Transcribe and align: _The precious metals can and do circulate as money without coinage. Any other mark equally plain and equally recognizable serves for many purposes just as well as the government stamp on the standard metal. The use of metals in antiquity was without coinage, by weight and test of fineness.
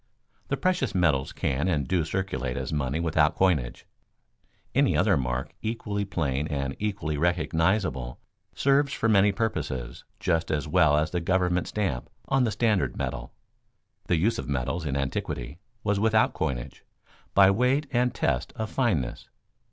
_The 0.47 0.57
precious 0.57 0.95
metals 0.95 1.31
can 1.31 1.67
and 1.67 1.87
do 1.87 2.03
circulate 2.03 2.57
as 2.57 2.73
money 2.73 2.99
without 2.99 3.35
coinage. 3.35 3.85
Any 4.73 4.97
other 4.97 5.15
mark 5.15 5.53
equally 5.61 6.05
plain 6.05 6.47
and 6.47 6.75
equally 6.79 7.19
recognizable 7.19 8.19
serves 8.55 8.93
for 8.93 9.07
many 9.07 9.31
purposes 9.31 10.03
just 10.19 10.49
as 10.49 10.67
well 10.67 10.97
as 10.97 11.11
the 11.11 11.21
government 11.21 11.67
stamp 11.67 12.09
on 12.27 12.45
the 12.45 12.51
standard 12.51 12.97
metal. 12.97 13.31
The 14.07 14.15
use 14.17 14.39
of 14.39 14.49
metals 14.49 14.87
in 14.87 14.97
antiquity 14.97 15.59
was 15.83 15.99
without 15.99 16.33
coinage, 16.33 16.83
by 17.35 17.51
weight 17.51 17.85
and 17.91 18.11
test 18.11 18.53
of 18.55 18.71
fineness. 18.71 19.29